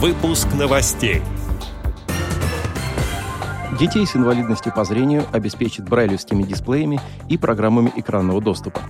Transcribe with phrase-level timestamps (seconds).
[0.00, 1.22] Выпуск новостей.
[3.80, 8.80] Детей с инвалидностью по зрению обеспечат брайлевскими дисплеями и программами экранного доступа.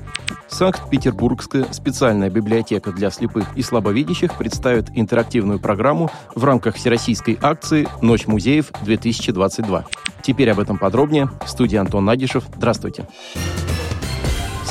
[0.48, 8.26] Санкт-Петербургская специальная библиотека для слепых и слабовидящих представит интерактивную программу в рамках всероссийской акции «Ночь
[8.26, 9.84] музеев-2022».
[10.22, 11.30] Теперь об этом подробнее.
[11.42, 12.44] В студии Антон Нагишев.
[12.54, 13.06] Здравствуйте.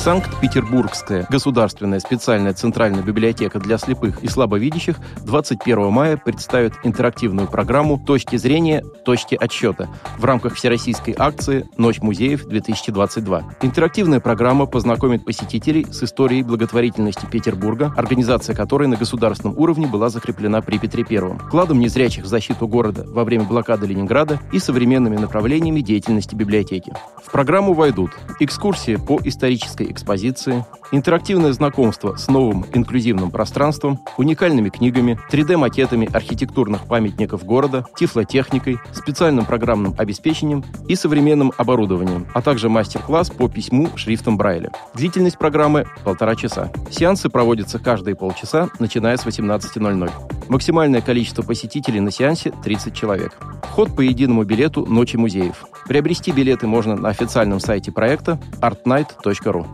[0.08, 4.96] Санкт-Петербургская государственная специальная центральная библиотека для слепых и слабовидящих
[5.26, 8.82] 21 мая представит интерактивную программу «Точки зрения.
[9.04, 13.44] Точки отсчета» в рамках всероссийской акции «Ночь музеев-2022».
[13.60, 20.62] Интерактивная программа познакомит посетителей с историей благотворительности Петербурга, организация которой на государственном уровне была закреплена
[20.62, 25.82] при Петре I, вкладом незрячих в защиту города во время блокады Ленинграда и современными направлениями
[25.82, 26.94] деятельности библиотеки.
[27.22, 35.18] В программу войдут экскурсии по исторической экспозиции, интерактивное знакомство с новым инклюзивным пространством, уникальными книгами,
[35.30, 43.48] 3D-макетами архитектурных памятников города, тифлотехникой, специальным программным обеспечением и современным оборудованием, а также мастер-класс по
[43.48, 44.70] письму шрифтом Брайля.
[44.94, 46.70] Длительность программы– полтора часа.
[46.90, 50.10] Сеансы проводятся каждые полчаса, начиная с 18.00.
[50.48, 53.36] Максимальное количество посетителей на сеансе– 30 человек.
[53.64, 55.66] Вход по единому билету «Ночи музеев».
[55.88, 59.66] Приобрести билеты можно на официальном сайте проекта artnight.ru.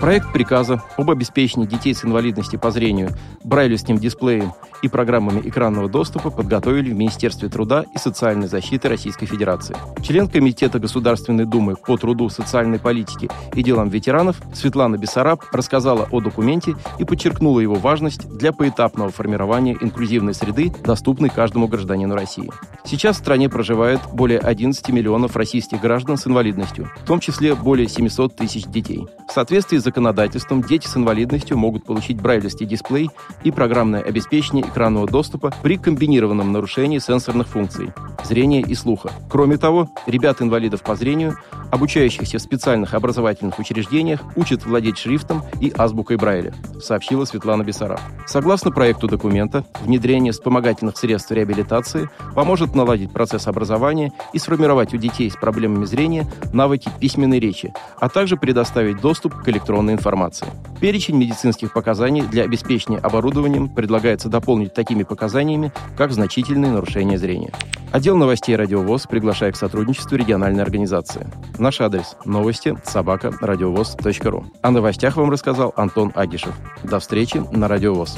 [0.00, 3.10] Проект приказа об обеспечении детей с инвалидностью по зрению
[3.44, 9.76] брайлевским дисплеем и программами экранного доступа подготовили в Министерстве труда и социальной защиты Российской Федерации.
[10.02, 16.20] Член Комитета Государственной Думы по труду, социальной политике и делам ветеранов Светлана Бессараб рассказала о
[16.20, 22.50] документе и подчеркнула его важность для поэтапного формирования инклюзивной среды, доступной каждому гражданину России.
[22.84, 27.86] Сейчас в стране проживает более 11 миллионов российских граждан с инвалидностью, в том числе более
[27.86, 29.06] 700 тысяч детей.
[29.30, 33.10] В соответствии с законодательством дети с инвалидностью могут получить брайлевский дисплей
[33.44, 37.92] и программное обеспечение экранного доступа при комбинированном нарушении сенсорных функций–
[38.24, 39.12] зрения и слуха.
[39.30, 41.36] Кроме того, ребят-инвалидов по зрению,
[41.70, 46.52] обучающихся в специальных образовательных учреждениях, учат владеть шрифтом и азбукой Брайля,
[46.82, 48.00] сообщила Светлана Бессараб.
[48.26, 55.30] Согласно проекту документа, внедрение вспомогательных средств реабилитации поможет наладить процесс образования и сформировать у детей
[55.30, 60.46] с проблемами зрения навыки письменной речи, а также предоставить доступ к электронной информации.
[60.80, 67.52] Перечень медицинских показаний для обеспечения оборудованием предлагается дополнить такими показаниями, как значительные нарушения зрения.
[67.92, 71.26] Отдел новостей «Радиовоз» приглашает к сотрудничеству региональной организации.
[71.58, 74.44] Наш адрес– новости собака радиовоз.ру.
[74.62, 76.54] О новостях вам рассказал Антон Агишев.
[76.82, 78.16] До встречи на «Радиовоз».